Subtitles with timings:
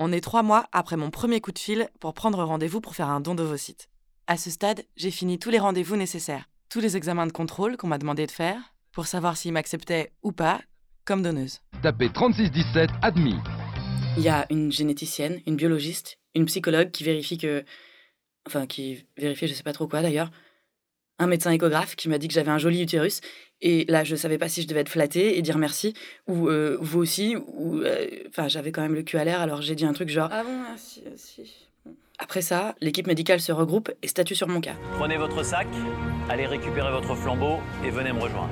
[0.00, 3.08] On est trois mois après mon premier coup de fil pour prendre rendez-vous pour faire
[3.08, 3.88] un don d'ovocytes.
[4.28, 7.88] À ce stade, j'ai fini tous les rendez-vous nécessaires, tous les examens de contrôle qu'on
[7.88, 8.60] m'a demandé de faire,
[8.92, 10.60] pour savoir s'ils m'acceptaient ou pas
[11.04, 11.62] comme donneuse.
[11.82, 13.34] Tapez 3617 admis.
[14.16, 17.64] Il y a une généticienne, une biologiste, une psychologue qui vérifie que.
[18.46, 20.30] Enfin, qui vérifie je sais pas trop quoi d'ailleurs.
[21.18, 23.20] Un médecin échographe qui m'a dit que j'avais un joli utérus.
[23.60, 25.92] Et là, je savais pas si je devais être flattée et dire merci,
[26.28, 27.78] ou euh, vous aussi, ou.
[27.82, 30.28] euh, Enfin, j'avais quand même le cul à l'air, alors j'ai dit un truc genre.
[30.30, 31.42] Ah bon, merci, merci.
[32.20, 34.74] Après ça, l'équipe médicale se regroupe et statue sur mon cas.
[34.96, 35.66] Prenez votre sac,
[36.28, 38.50] allez récupérer votre flambeau et venez me rejoindre.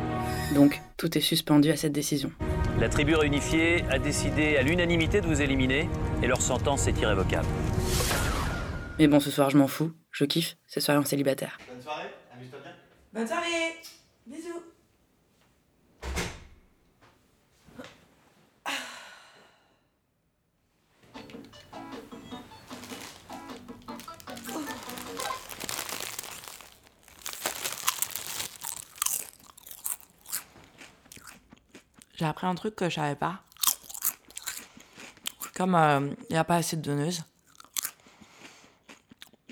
[0.54, 2.30] Donc, tout est suspendu à cette décision.
[2.80, 5.88] La tribu réunifiée a décidé à l'unanimité de vous éliminer
[6.22, 7.46] et leur sentence est irrévocable.
[8.98, 9.92] Mais bon, ce soir, je m'en fous.
[10.12, 10.56] Je kiffe.
[10.66, 11.58] Ce soir, en célibataire.
[11.68, 12.06] Bonne soirée.
[13.16, 13.74] Bonne soirée.
[14.26, 14.62] Bisous.
[32.16, 33.40] J'ai appris un truc que je savais pas.
[35.54, 37.24] Comme il n'y a pas assez de donneuses,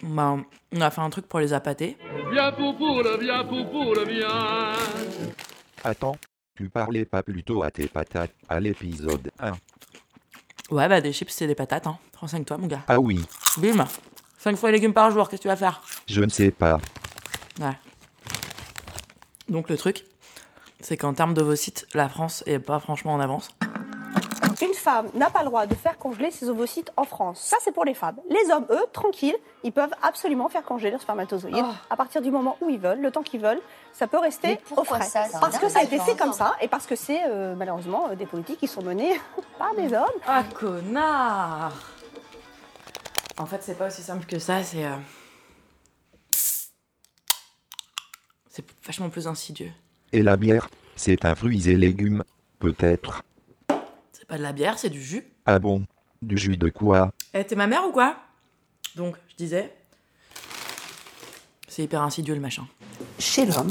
[0.03, 1.97] ben, on a fait un truc pour les appâter.
[2.33, 4.73] Viens poupoule, viens poupoule, viens.
[5.85, 6.17] Attends,
[6.57, 9.53] tu parlais pas plutôt à tes patates à l'épisode 1
[10.71, 11.99] Ouais, bah des chips, c'est des patates, hein.
[12.19, 12.83] Renseigne-toi, mon gars.
[12.89, 13.25] Ah oui,
[13.59, 13.85] Bim
[14.39, 15.83] 5 fois les légumes par jour, qu'est-ce que tu vas faire?
[16.07, 16.79] Je ne sais pas.
[17.61, 17.77] Ouais.
[19.49, 20.05] Donc le truc,
[20.81, 23.51] c'est qu'en termes d'ovocytes, la France est pas franchement en avance.
[24.67, 27.41] Une femme n'a pas le droit de faire congeler ses ovocytes en France.
[27.41, 28.17] Ça, c'est pour les femmes.
[28.31, 32.57] Les hommes, eux, tranquilles, ils peuvent absolument faire congeler leurs spermatozoïdes à partir du moment
[32.61, 33.61] où ils veulent, le temps qu'ils veulent.
[33.93, 35.03] Ça peut rester au frais.
[35.03, 38.09] ça Parce que ça a été fait comme ça et parce que c'est euh, malheureusement
[38.09, 39.21] euh, des politiques qui sont menées
[39.59, 40.05] par des hommes.
[40.27, 41.73] Ah, connard
[43.39, 44.85] En fait, c'est pas aussi simple que ça, c'est.
[44.85, 44.97] euh,
[48.49, 49.73] C'est vachement plus insidieux.
[50.13, 52.23] Et la bière, c'est un fruits et légumes,
[52.61, 53.23] peut-être.
[54.25, 55.23] C'est pas de la bière, c'est du jus.
[55.45, 55.85] Ah bon
[56.23, 57.13] Du jus de quoi?
[57.35, 58.17] Eh, t'es ma mère ou quoi?
[58.97, 59.71] Donc, je disais.
[61.69, 62.67] C'est hyper insidieux le machin.
[63.19, 63.71] Chez l'homme,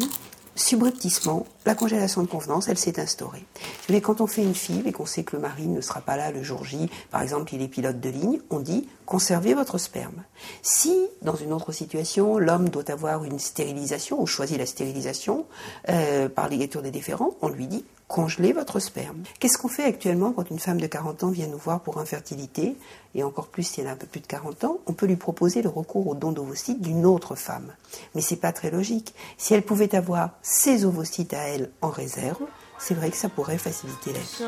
[0.56, 3.44] subrepticement, la congélation de convenance, elle s'est instaurée.
[3.88, 6.18] Voulez, quand on fait une fille et qu'on sait que le mari ne sera pas
[6.18, 9.80] là le jour J, par exemple, il est pilote de ligne, on dit conservez votre
[9.80, 10.24] sperme.
[10.62, 15.48] Si, dans une autre situation, l'homme doit avoir une stérilisation ou choisit la stérilisation
[15.90, 19.24] euh, par ligature des déférents, on lui dit congeler votre sperme.
[19.40, 22.76] Qu'est-ce qu'on fait actuellement quand une femme de 40 ans vient nous voir pour infertilité,
[23.16, 25.16] et encore plus si elle a un peu plus de 40 ans, on peut lui
[25.16, 27.74] proposer le recours au don d'ovocytes d'une autre femme.
[28.16, 29.14] Mais c'est pas très logique.
[29.38, 32.44] Si elle pouvait avoir ses ovocytes à elle en réserve,
[32.78, 34.44] c'est vrai que ça pourrait faciliter la vie.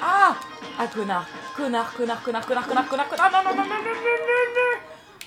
[0.00, 0.36] Ah
[0.78, 1.26] Ah connard
[1.56, 4.78] Connard, connard, connard, connard, connard, connard, connard, ah, non, non, non, non, non, non, non,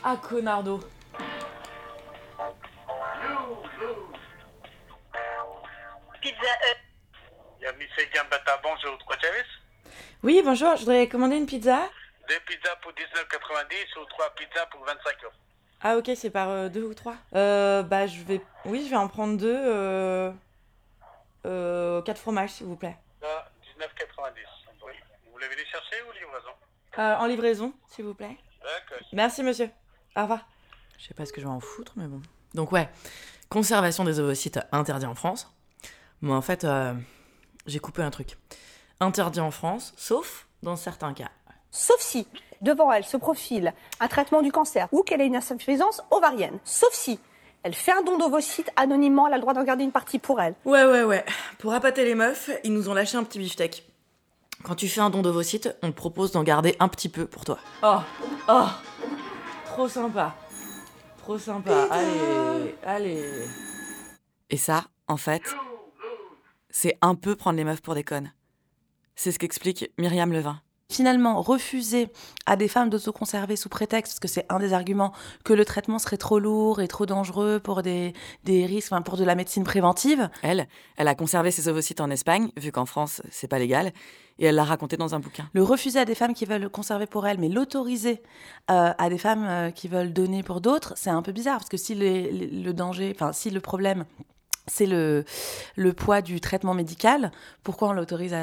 [0.03, 0.79] Ah connardo
[6.21, 6.77] Pizza Hut.
[7.59, 9.47] Bienvenue chez Gambata, bonjour, quoi Chavis
[10.23, 11.89] Oui, bonjour, je voudrais commander une pizza.
[12.29, 15.33] Deux pizzas pour 19,90 ou trois pizzas pour 25 euros.
[15.81, 18.41] Ah, ok, c'est par euh, deux ou trois Euh, bah, je vais...
[18.65, 20.31] Oui, je vais en prendre deux, euh...
[21.45, 22.01] Euh...
[22.03, 22.97] Quatre fromages, s'il vous plaît.
[23.21, 23.49] Là,
[23.79, 23.87] 19,90.
[24.85, 24.93] Oui.
[25.25, 26.51] Vous voulez venir chercher ou livraison
[26.99, 28.37] Euh, en livraison, s'il vous plaît.
[28.61, 29.07] D'accord.
[29.13, 29.69] Merci, monsieur.
[30.15, 30.47] Au revoir.
[30.99, 32.21] Je sais pas ce que je vais en foutre, mais bon.
[32.53, 32.87] Donc, ouais,
[33.49, 35.51] conservation des ovocytes interdit en France.
[36.21, 36.93] Mais en fait, euh,
[37.65, 38.37] j'ai coupé un truc.
[38.99, 41.31] Interdit en France, sauf dans certains cas.
[41.71, 42.27] Sauf si,
[42.61, 46.59] devant elle se profile un traitement du cancer ou qu'elle a une insuffisance ovarienne.
[46.63, 47.19] Sauf si
[47.63, 50.41] elle fait un don d'ovocytes anonymement, elle a le droit d'en garder une partie pour
[50.41, 50.55] elle.
[50.65, 51.23] Ouais, ouais, ouais.
[51.59, 53.87] Pour appâter les meufs, ils nous ont lâché un petit beefsteak.
[54.63, 57.45] Quand tu fais un don d'ovocytes, on te propose d'en garder un petit peu pour
[57.45, 57.57] toi.
[57.83, 57.97] Oh,
[58.47, 58.67] oh,
[59.65, 60.35] trop sympa.
[61.19, 61.87] Trop sympa.
[61.89, 63.45] Allez, allez.
[64.49, 65.43] Et ça, en fait,
[66.71, 68.31] c'est un peu prendre les meufs pour des connes.
[69.15, 70.59] C'est ce qu'explique Myriam Levin.
[70.89, 72.09] Finalement, refuser
[72.45, 75.13] à des femmes d'autoconserver sous prétexte, parce que c'est un des arguments,
[75.45, 78.11] que le traitement serait trop lourd et trop dangereux pour des,
[78.43, 80.29] des risques, enfin, pour de la médecine préventive.
[80.41, 80.67] Elle,
[80.97, 83.93] elle a conservé ses ovocytes en Espagne, vu qu'en France, c'est pas légal,
[84.37, 85.49] et elle l'a raconté dans un bouquin.
[85.53, 88.21] Le refuser à des femmes qui veulent le conserver pour elles, mais l'autoriser
[88.69, 91.69] euh, à des femmes euh, qui veulent donner pour d'autres, c'est un peu bizarre, parce
[91.69, 94.03] que si les- les- le danger, enfin, si le problème
[94.67, 95.25] c'est le,
[95.75, 97.31] le poids du traitement médical.
[97.63, 98.35] Pourquoi on l'autorise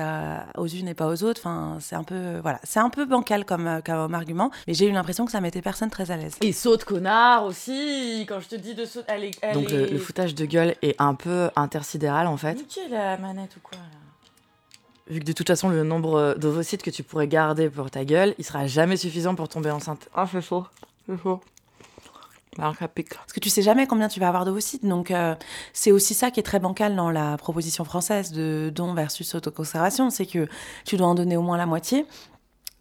[0.56, 1.41] aux unes et pas aux autres?
[1.43, 4.50] Enfin, c'est un peu voilà, c'est un peu bancal comme, euh, comme argument.
[4.67, 6.35] Mais j'ai eu l'impression que ça mettait personne très à l'aise.
[6.41, 9.38] Et saute connard aussi, quand je te dis de sauter, elle est...
[9.43, 12.55] elle Donc le- est- le foutage de gueule est un peu intersidéral en fait.
[12.55, 13.85] Niquez la manette ou quoi là?
[15.11, 18.35] Vu que de toute façon, le nombre d'ovocytes que tu pourrais garder pour ta gueule,
[18.37, 20.06] il sera jamais suffisant pour tomber enceinte.
[20.15, 20.67] Ah, c'est faux.
[21.09, 21.41] C'est faux.
[22.94, 23.14] Pique.
[23.14, 24.84] Parce que tu sais jamais combien tu vas avoir d'ovocytes.
[24.84, 25.34] Donc, euh,
[25.72, 30.10] c'est aussi ça qui est très bancal dans la proposition française de don versus autoconservation.
[30.10, 30.49] C'est que
[30.84, 32.06] tu dois en donner au moins la moitié.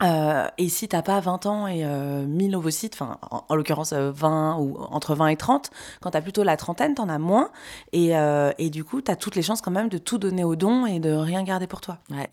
[0.03, 3.94] Euh, et si t'as pas 20 ans et euh, 1000 ovocytes, enfin en, en l'occurrence
[3.94, 5.71] euh, 20 ou entre 20 et 30,
[6.01, 7.50] quand t'as plutôt la trentaine, t'en as moins.
[7.94, 10.56] Et, euh, et du coup, t'as toutes les chances quand même de tout donner au
[10.56, 11.97] don et de rien garder pour toi.
[12.12, 12.29] Ouais.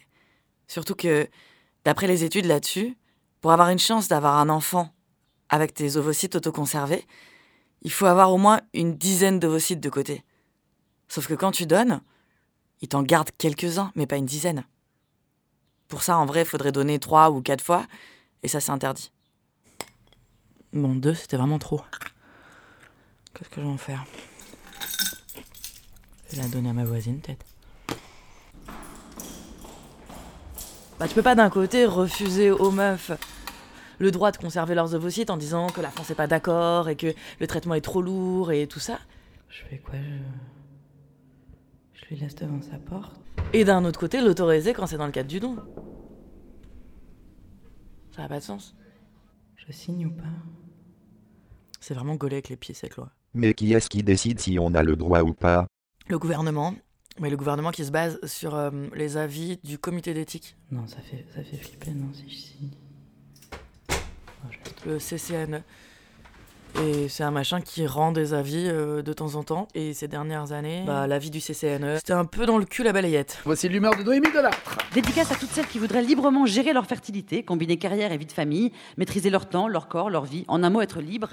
[0.68, 1.26] Surtout que,
[1.84, 2.98] d'après les études là-dessus,
[3.40, 4.90] pour avoir une chance d'avoir un enfant
[5.48, 7.06] avec tes ovocytes autoconservés,
[7.84, 10.24] il faut avoir au moins une dizaine d'ovocytes de côté.
[11.08, 12.00] Sauf que quand tu donnes,
[12.80, 14.64] ils t'en gardent quelques-uns, mais pas une dizaine.
[15.88, 17.86] Pour ça, en vrai, il faudrait donner trois ou quatre fois,
[18.42, 19.12] et ça, c'est interdit.
[20.72, 21.82] Bon, deux, c'était vraiment trop.
[23.34, 24.04] Qu'est-ce que je vais en faire?
[26.30, 27.44] Je vais la donner à ma voisine, peut-être.
[30.98, 33.12] Bah, tu peux pas d'un côté refuser aux meufs
[33.98, 36.96] le droit de conserver leurs ovocytes en disant que la France n'est pas d'accord et
[36.96, 38.98] que le traitement est trop lourd et tout ça.
[39.48, 42.00] Je fais quoi je...
[42.00, 43.20] je lui laisse devant sa porte.
[43.52, 45.56] Et d'un autre côté, l'autoriser quand c'est dans le cadre du don.
[48.14, 48.74] Ça n'a pas de sens.
[49.56, 50.22] Je signe ou pas?
[51.80, 53.10] C'est vraiment gaulé avec les pieds cette loi.
[53.34, 55.66] Mais qui est-ce qui décide si on a le droit ou pas?
[56.08, 56.74] Le gouvernement.
[57.20, 60.56] Mais le gouvernement qui se base sur euh, les avis du comité d'éthique.
[60.70, 62.70] Non, ça fait, ça fait flipper, non, si je signe.
[64.86, 65.62] Le CCNE.
[66.82, 69.68] Et c'est un machin qui rend des avis euh, de temps en temps.
[69.74, 72.92] Et ces dernières années, bah, l'avis du CCNE, c'était un peu dans le cul la
[72.92, 73.38] balayette.
[73.44, 74.78] Voici l'humeur de Noémie Delattre.
[74.92, 78.32] Dédicace à toutes celles qui voudraient librement gérer leur fertilité, combiner carrière et vie de
[78.32, 81.30] famille, maîtriser leur temps, leur corps, leur vie, en un mot être libre.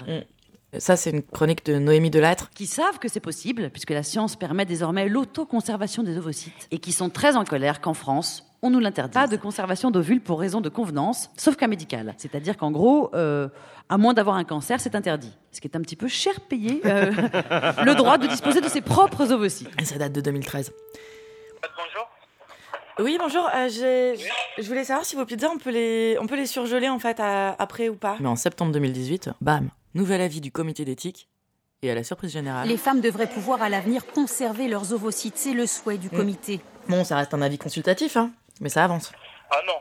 [0.78, 2.48] Ça, c'est une chronique de Noémie Delattre.
[2.54, 6.68] Qui savent que c'est possible, puisque la science permet désormais l'autoconservation des ovocytes.
[6.70, 9.14] Et qui sont très en colère qu'en France, on nous l'interdit.
[9.14, 12.14] Pas de conservation d'ovules pour raison de convenance, sauf cas médical.
[12.16, 13.48] C'est-à-dire qu'en gros, euh,
[13.88, 15.36] à moins d'avoir un cancer, c'est interdit.
[15.50, 17.10] Ce qui est un petit peu cher payé, euh,
[17.84, 19.68] le droit de disposer de ses propres ovocytes.
[19.80, 20.72] Et ça date de 2013.
[21.62, 22.08] Bonjour.
[23.00, 23.48] Oui, bonjour.
[23.54, 23.68] euh,
[24.58, 27.18] je voulais savoir si vos pizzas, on peut les, on peut les surgeler en fait
[27.20, 28.16] à- après ou pas?
[28.20, 31.28] Mais en septembre 2018, bam, nouvel avis du comité d'éthique.
[31.84, 32.68] Et à la surprise générale.
[32.68, 35.36] Les femmes devraient pouvoir à l'avenir conserver leurs ovocytes.
[35.36, 36.60] C'est le souhait du comité.
[36.88, 38.30] Bon, ça reste un avis consultatif, hein,
[38.62, 39.12] mais ça avance.
[39.50, 39.80] Ah non.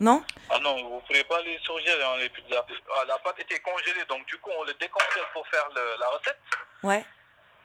[0.00, 0.24] Non?
[0.48, 2.64] Ah non, vous ne pouvez pas les surgeler, hein, les pizzas.
[2.96, 6.08] Ah, la pâte était congelée, donc du coup, on le décongèle pour faire le- la
[6.08, 6.38] recette.
[6.82, 7.04] Ouais,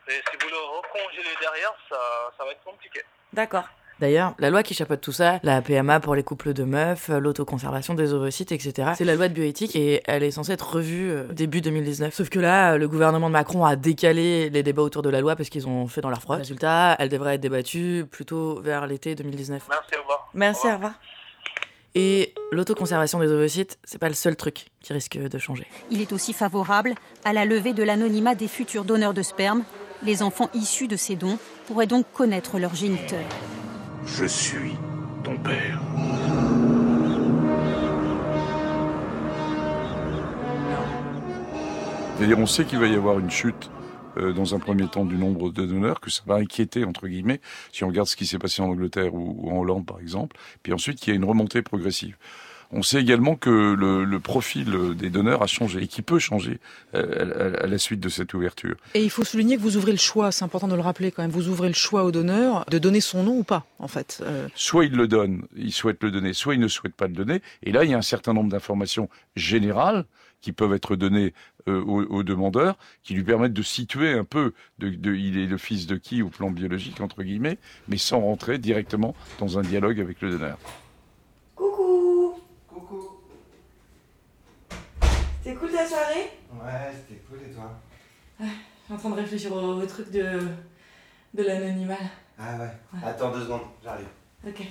[0.10, 1.98] Et si vous le recongélez derrière, ça,
[2.38, 3.02] ça va être compliqué.
[3.32, 3.64] d'accord.
[4.00, 7.94] D'ailleurs, la loi qui chapeaute tout ça, la PMA pour les couples de meufs, l'autoconservation
[7.94, 11.24] des ovocytes, etc., c'est la loi de bioéthique et elle est censée être revue euh,
[11.32, 12.14] début 2019.
[12.14, 15.22] Sauf que là, euh, le gouvernement de Macron a décalé les débats autour de la
[15.22, 16.36] loi parce qu'ils ont fait dans leur froid.
[16.36, 19.64] Résultat, elle devrait être débattue plutôt vers l'été 2019.
[19.70, 20.30] Merci, au revoir.
[20.34, 20.94] Merci, au revoir.
[21.98, 25.66] Et l'autoconservation des ovocytes, c'est pas le seul truc qui risque de changer.
[25.90, 29.64] Il est aussi favorable à la levée de l'anonymat des futurs donneurs de sperme.
[30.04, 31.38] Les enfants issus de ces dons
[31.68, 33.24] pourraient donc connaître leur géniteur.
[34.06, 34.76] Je suis
[35.24, 35.82] ton père.
[42.16, 43.70] C'est-à-dire, on sait qu'il va y avoir une chute
[44.18, 47.42] euh, dans un premier temps du nombre de donneurs, que ça va inquiéter, entre guillemets,
[47.74, 50.38] si on regarde ce qui s'est passé en Angleterre ou, ou en Hollande, par exemple,
[50.64, 52.16] puis ensuite qu'il y a une remontée progressive.
[52.72, 56.60] On sait également que le, le profil des donneurs a changé et qui peut changer
[56.96, 58.76] euh, à, à- à la suite de cette ouverture.
[58.94, 61.22] Et il faut souligner que vous ouvrez le choix, c'est important de le rappeler quand
[61.22, 64.22] même, vous ouvrez le choix au donneur de donner son nom ou pas, en fait.
[64.24, 67.14] Euh, Soit il le donne, il souhaite le donner, soit il ne souhaite pas le
[67.14, 67.42] donner.
[67.64, 70.06] Et là, il y a un certain nombre d'informations générales
[70.42, 71.34] qui peuvent être données
[71.68, 75.58] euh, aux demandeurs, qui lui permettent de situer un peu de, de- il est le
[75.58, 80.00] fils de qui au plan biologique, entre guillemets, mais sans rentrer directement dans un dialogue
[80.00, 80.60] avec le donneur.
[81.56, 82.34] Coucou
[82.68, 83.10] Coucou
[85.46, 86.32] C'était cool ta soirée?
[86.54, 87.70] Ouais, c'était cool et toi?
[88.40, 88.46] Je
[88.86, 90.40] suis en train de réfléchir au, au truc de,
[91.36, 91.94] de l'anonymat.
[92.40, 92.72] Ah ouais.
[93.04, 94.08] Attends deux secondes, j'arrive.
[94.48, 94.64] Ok.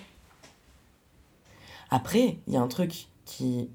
[1.90, 3.70] Après, il y a un truc qui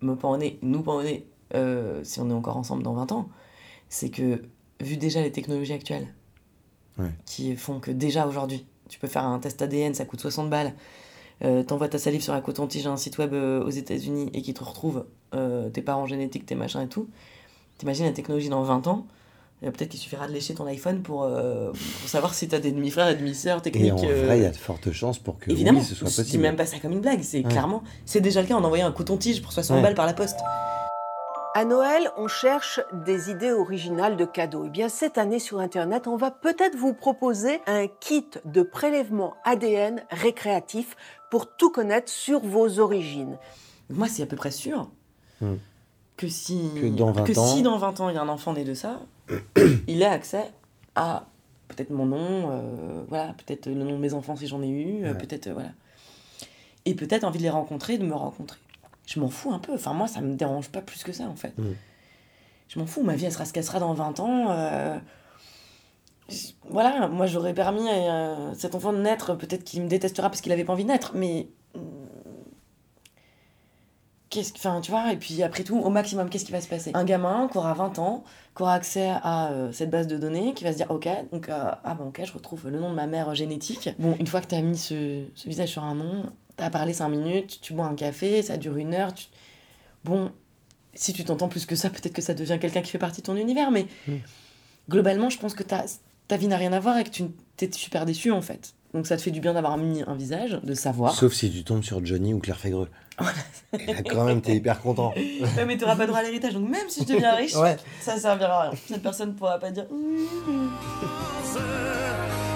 [0.00, 2.94] me pend au nez, nous pend au nez, euh, si on est encore ensemble dans
[2.94, 3.28] 20 ans,
[3.90, 4.42] c'est que,
[4.80, 6.08] vu déjà les technologies actuelles,
[6.98, 7.10] Ouais.
[7.26, 10.72] qui font que déjà aujourd'hui, tu peux faire un test ADN, ça coûte 60 balles,
[11.44, 14.42] euh, t'envoies ta salive sur un coton-tige à un site web euh, aux États-Unis et
[14.42, 17.08] qui te retrouve euh, tes parents génétiques, tes machins et tout,
[17.78, 19.06] t'imagines la technologie dans 20 ans
[19.62, 23.08] Peut-être qu'il suffira de lécher ton iPhone pour, euh, pour savoir si t'as des demi-frères
[23.10, 23.88] et demi-sœurs techniques.
[23.88, 26.08] Et en vrai, il y a de fortes chances pour que Évidemment, oui, ce soit
[26.08, 26.42] je dis possible.
[26.44, 27.50] même pas ça comme une blague, c'est Ouais.
[27.50, 29.82] clairement, c'est déjà le cas en envoyant un coton-tige pour 60 Ouais.
[29.82, 30.38] balles par la poste.
[31.54, 34.64] À Noël, on cherche des idées originales de cadeaux.
[34.66, 39.34] Eh bien, cette année sur Internet, on va peut-être vous proposer un kit de prélèvement
[39.44, 40.96] ADN récréatif
[41.30, 43.36] pour tout connaître sur vos origines.
[43.88, 44.88] Moi, c'est à peu près sûr
[45.40, 45.56] Hmm.
[46.18, 48.28] que si Que dans 20 que ans- si dans 20 ans il y a un
[48.28, 49.00] enfant né de ça,
[49.88, 50.44] il a accès
[50.94, 51.24] à
[51.68, 55.04] peut-être mon nom, euh, voilà, peut-être le nom de mes enfants si j'en ai eu,
[55.04, 55.18] euh, Ouais.
[55.18, 55.70] peut-être euh, voilà.
[56.84, 58.58] Et peut-être envie de les rencontrer, de me rencontrer.
[59.06, 59.72] Je m'en fous un peu.
[59.74, 61.56] Enfin moi ça me dérange pas plus que ça en fait.
[61.58, 61.72] Mm.
[62.68, 64.50] Je m'en fous, ma vie elle sera ce qu'elle sera dans 20 ans.
[64.50, 64.98] euh,
[66.68, 70.40] Voilà, moi j'aurais permis à euh, cet enfant de naître, peut-être qu'il me détestera parce
[70.40, 71.48] qu'il avait pas envie de naître, mais
[74.28, 76.68] qu'est-ce que- enfin tu vois et puis après tout au maximum qu'est-ce qui va se
[76.68, 76.92] passer?
[76.94, 78.22] Un gamin qui aura 20 ans
[78.56, 81.48] qui aura accès à euh, cette base de données qui va se dire ok donc
[81.48, 83.88] euh, ah bon ok je retrouve le nom de ma mère génétique.
[83.98, 86.22] Bon une fois que tu as mis ce, ce visage sur un nom
[86.56, 89.26] t'as parlé 5 minutes tu bois un café ça dure une heure tu...
[90.04, 90.30] bon
[90.94, 93.26] si tu t'entends plus que ça peut-être que ça devient quelqu'un qui fait partie de
[93.26, 93.86] ton univers mais
[94.88, 95.84] globalement je pense que ta,
[96.30, 97.24] ta vie n'a rien à voir et que tu
[97.56, 100.58] t'es super déçu en fait donc ça te fait du bien d'avoir mis un visage
[100.62, 102.88] de savoir Sauf si tu tombes sur Johnny ou Claire Fégreux.
[103.78, 105.12] Et là, quand même, t'es hyper content.
[105.56, 107.76] Ouais, mais t'auras pas droit à l'héritage, donc même si je deviens riche, Ouais.
[108.00, 108.78] ça servira à rien.
[108.88, 109.86] Cette personne pourra pas dire.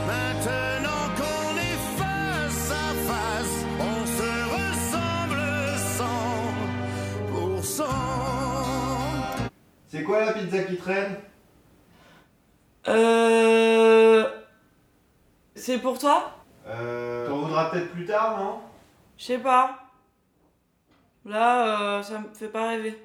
[0.06, 5.42] Maintenant qu'on est face à face, on se ressemble
[7.62, 7.84] 100%.
[9.88, 11.16] C'est quoi la pizza qui traîne?
[12.88, 14.24] Euh.
[15.54, 16.32] C'est pour toi?
[16.66, 17.28] Euh.
[17.28, 18.60] T'en voudras peut-être plus tard, non?
[19.16, 19.78] Je sais pas.
[21.24, 23.02] Là, euh, ça me fait pas rêver.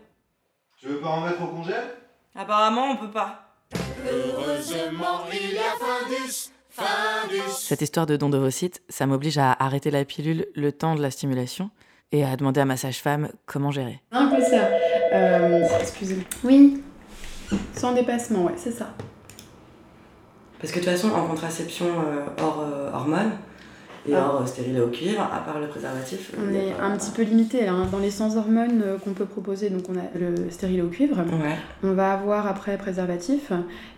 [0.78, 1.74] Tu veux pas en mettre au congé?
[2.36, 3.46] Apparemment, on peut pas.
[4.06, 7.52] Heureusement, il y a Findus, Findus.
[7.52, 11.12] Cette histoire de don d'ovocytes, ça m'oblige à arrêter la pilule le temps de la
[11.12, 11.70] stimulation
[12.12, 14.02] et à demander à ma sage-femme comment gérer.
[14.12, 14.70] Un peu ça.
[15.14, 16.26] Euh, excusez.
[16.44, 16.84] Oui.
[17.74, 18.94] Sans dépassement, ouais, c'est ça.
[20.60, 23.32] Parce que de toute façon, en contraception euh, hors euh, hormones
[24.08, 24.28] et Ah.
[24.34, 27.68] hors euh, stérilet au cuivre, à part le préservatif, On est un petit peu limité
[27.68, 27.86] hein.
[27.92, 29.70] dans les sans hormones qu'on peut proposer.
[29.70, 31.18] Donc on a le stérilet au cuivre.
[31.18, 31.56] Ouais.
[31.84, 33.52] On va avoir après préservatif.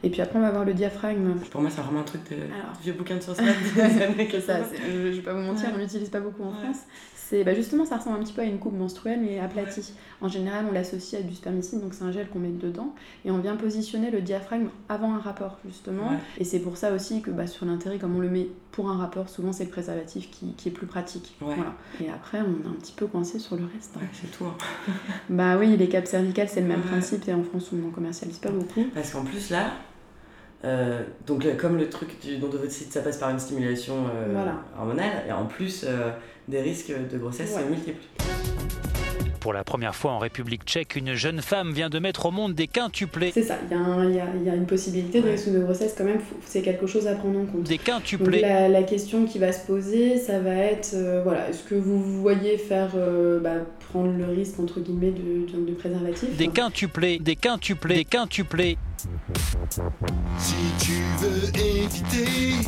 [0.04, 1.34] Et puis après on va avoir le diaphragme.
[1.52, 2.74] Pour moi, c'est vraiment un truc de Alors.
[2.84, 3.38] vieux bouquin de sciences
[3.76, 4.66] des années ça, 80.
[4.72, 5.74] c'est- je, je vais pas vous mentir, Ouais.
[5.76, 6.78] on l'utilise pas beaucoup en France.
[7.32, 9.94] C'est bah, justement ça ressemble un petit peu à une coupe menstruelle mais aplatie.
[10.20, 13.32] En général, on l'associe à du spermicide, donc c'est un gel qu'on met dedans et
[13.32, 16.10] on vient positionner le diaphragme avant un rapport justement.
[16.10, 16.18] Ouais.
[16.40, 18.98] Et c'est pour ça aussi que bah, sur l'intérêt, comme on le met pour un
[18.98, 21.36] rapport, souvent c'est le préservatif qui, qui est plus pratique.
[21.42, 21.56] Ouais.
[21.56, 21.74] Voilà.
[22.02, 23.94] Et après, on est un petit peu coincé sur le reste.
[23.96, 24.06] hein.
[24.12, 24.44] c'est tout.
[24.46, 24.56] hein.
[25.30, 28.40] Bah oui, les capes cervicales, c'est le même principe et en France, on n'en commercialise
[28.40, 28.84] pas beaucoup.
[28.94, 29.72] Parce qu'en plus, là,
[30.66, 34.30] euh, donc le- comme le truc du don d'ovocytes, ça passe par une stimulation euh,
[34.34, 34.56] Voilà.
[34.78, 36.10] hormonale, et en plus, euh,
[36.48, 37.64] des risques de grossesse Ouais.
[37.64, 38.51] se multiplient.
[39.42, 42.54] Pour la première fois en République tchèque, une jeune femme vient de mettre au monde
[42.54, 43.32] des quintuplés.
[43.34, 46.20] C'est ça, il y, a y y une possibilité de risque de grossesse quand même,
[46.46, 47.64] c'est quelque chose à prendre en compte.
[47.64, 48.42] Des Donc quintuplés.
[48.42, 52.00] la, la question qui va se poser, ça va être, euh, voilà, est-ce que vous
[52.04, 56.48] vous voyez faire, euh, bah, prendre le risque entre guillemets de, de, de préservatif Des
[56.50, 58.78] quintuplés, des quintuplés, des quintuplés.
[60.38, 62.68] Si tu veux éviter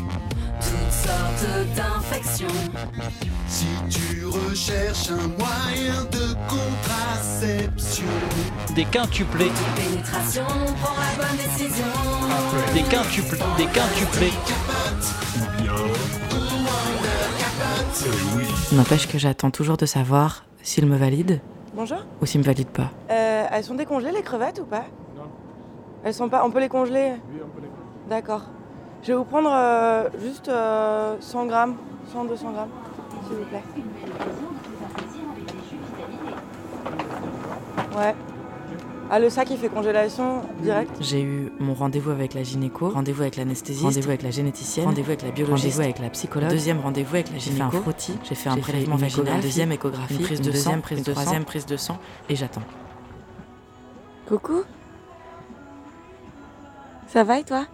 [0.65, 2.47] toutes sortes d'infections,
[3.47, 8.05] si tu recherches un moyen de contraception,
[8.75, 10.43] Des quintuplés, pénétration,
[10.81, 11.85] prends la bonne décision.
[12.73, 14.33] des quintuplés, des quintuplés.
[18.73, 21.41] N'empêche que j'attends toujours de savoir s'il me valide
[21.75, 21.99] Bonjour.
[22.21, 22.89] ou s'il me valide pas.
[23.11, 24.85] Euh, elles sont décongelées les crevettes ou pas?
[25.15, 25.23] Non.
[26.03, 26.43] Elles sont pas.
[26.45, 27.13] On peut les congeler?
[27.31, 28.09] Oui, on peut les congeler.
[28.09, 28.41] D'accord.
[29.03, 31.75] Je vais vous prendre euh, juste euh, 100 grammes,
[32.13, 32.69] 100, 200 grammes,
[33.27, 33.63] s'il vous plaît.
[37.97, 38.15] Ouais.
[39.11, 43.21] Ah, le sac il fait congélation direct J'ai eu mon rendez-vous avec la gynéco, rendez-vous
[43.21, 46.79] avec l'anesthésiste, rendez-vous avec la généticienne, rendez-vous avec la biologiste, rendez-vous avec la psychologue, deuxième
[46.79, 47.65] rendez-vous avec la gynéco.
[47.71, 50.81] J'ai fait un frottis, j'ai fait un prélèvement vaginal, deuxième échographie, une prise de deuxième
[50.81, 52.63] prise de troisième prise de sang, et j'attends.
[54.27, 54.63] Coucou
[57.07, 57.65] Ça va et toi?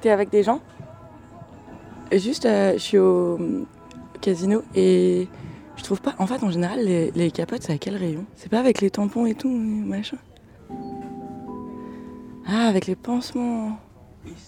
[0.00, 0.60] T'es avec des gens?
[2.12, 3.66] Juste, euh, je suis au hum,
[4.20, 5.28] casino et
[5.76, 6.14] je trouve pas.
[6.18, 8.24] En fait, en général, les, capotes, c'est à quel rayon?
[8.36, 10.18] C'est pas avec les tampons et tout, machin?
[12.46, 13.78] Ah, avec les pansements.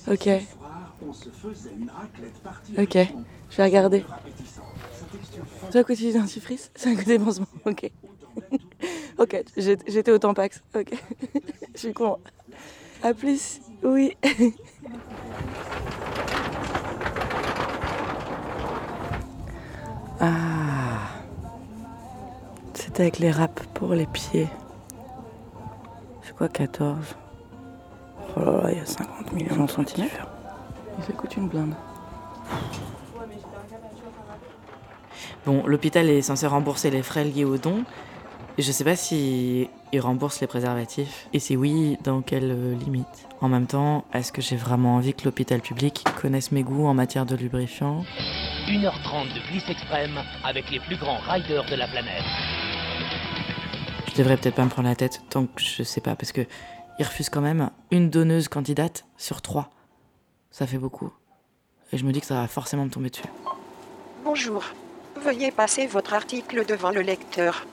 [0.09, 0.28] Ok.
[2.78, 2.99] Ok,
[3.50, 4.05] je vais regarder.
[5.71, 7.47] Toi, à côté dentifrice, c'est à côté des pansements.
[7.67, 7.90] Ok.
[9.19, 10.62] ok, j'étais au Tampax.
[10.76, 10.93] Ok.
[11.75, 12.19] je suis con.
[13.02, 13.61] À plus.
[13.83, 14.17] Oui.
[20.21, 20.28] ah.
[22.75, 24.49] C'était avec les râpes pour les pieds.
[26.23, 27.16] C'est quoi 14
[28.37, 30.26] Oh là là, il y a 50 millions de centimètres?
[30.99, 31.75] Et ça coûte une blinde.
[35.47, 37.85] Bon, l'hôpital est censé rembourser les frais liés au don.
[38.59, 41.29] Et je sais pas si il rembourse les préservatifs.
[41.33, 45.15] Et si oui, dans quelle euh, limite En même temps, est-ce que j'ai vraiment envie
[45.15, 48.05] que l'hôpital public connaisse mes goûts en matière de lubrifiant?
[48.67, 52.25] 1h30 de glisse extrême avec les plus grands riders de la planète.
[54.09, 56.45] Je devrais peut-être pas me prendre la tête tant que je sais pas, parce que
[56.99, 59.71] il refuse quand même une donneuse candidate sur trois.
[60.50, 61.12] Ça fait beaucoup.
[61.93, 63.23] Et je me dis que ça va forcément me tomber dessus.
[64.25, 64.65] Bonjour.
[65.23, 67.65] Veuillez passer votre article devant le lecteur.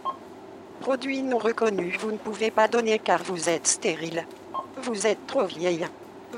[0.81, 4.25] Produit non reconnu, vous ne pouvez pas donner car vous êtes stérile.
[4.83, 5.87] Vous êtes trop vieille.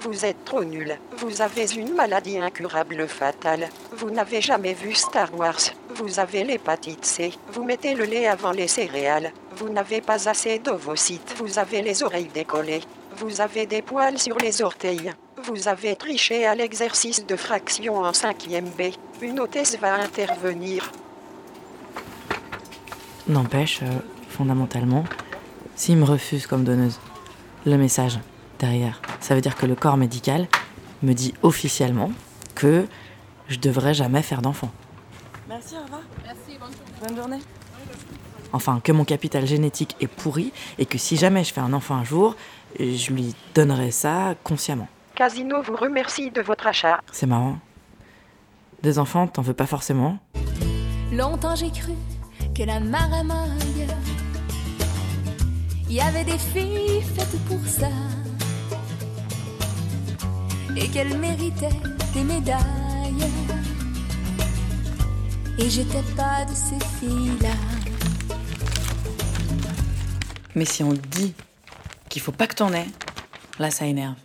[0.02, 0.98] Vous êtes trop nul.
[1.18, 3.70] Vous avez une maladie incurable fatale.
[3.92, 5.60] Vous n'avez jamais vu Star Wars.
[5.96, 7.34] Vous avez l'hépatite C.
[7.52, 9.32] Vous mettez le lait avant les céréales.
[9.56, 11.36] Vous n'avez pas assez d'ovocytes.
[11.38, 12.82] Vous avez les oreilles décollées.
[13.18, 15.12] Vous avez des poils sur les orteils.
[15.44, 18.94] Vous avez triché à l'exercice de fraction en 5e B.
[19.22, 20.92] Une hôtesse va intervenir.
[23.28, 25.04] N'empêche, euh, fondamentalement,
[25.76, 27.00] s'il me refuse comme donneuse,
[27.66, 28.20] le message
[28.60, 30.48] derrière, ça veut dire que le corps médical
[31.04, 32.12] me dit officiellement
[32.56, 32.86] que
[33.48, 34.72] je devrais jamais faire d'enfant.
[35.48, 36.02] Merci, au revoir.
[36.26, 36.58] Merci,
[37.02, 37.40] bonne journée.
[38.54, 41.96] Enfin, que mon capital génétique est pourri et que si jamais je fais un enfant
[41.96, 42.36] un jour,
[42.80, 44.88] je lui donnerai ça consciemment.
[45.16, 47.00] Casino vous remercie de votre achat.
[47.12, 47.60] C'est marrant.
[48.84, 50.20] Des enfants, t'en veux pas forcément?
[51.12, 51.94] Longtemps j'ai cru
[52.56, 53.88] que la maramaille,
[55.90, 57.90] il y avait des filles faites pour ça.
[60.76, 61.70] Et qu'elles méritaient
[62.14, 63.32] des médailles.
[65.58, 67.56] Et j'étais pas de ces filles-là.
[70.56, 71.34] Mais si on dit
[72.10, 72.88] qu'il faut pas que t'en aies,
[73.58, 74.16] là ça énerve.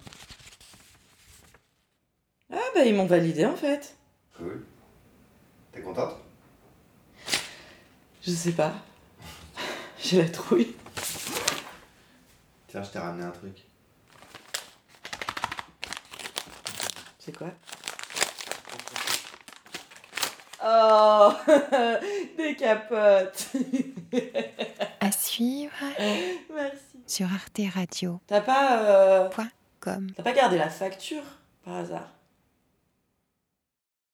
[2.53, 3.97] Ah bah ils m'ont validé en fait.
[4.37, 4.65] Cool.
[5.73, 6.17] T'es contente?
[8.23, 8.75] Je sais pas.
[10.03, 10.75] J'ai la trouille.
[12.73, 13.67] Tiens, je t'ai ramené un truc.
[17.19, 17.49] C'est quoi?
[20.65, 21.33] Oh
[22.39, 23.49] Des capotes
[25.01, 25.73] À suivre
[26.55, 26.79] Merci.
[27.07, 28.23] sur Arte Radio.
[28.27, 28.79] T'as pas.
[28.83, 30.07] euh, Point com.
[30.17, 31.25] T'as pas gardé la facture
[31.67, 32.09] par hasard?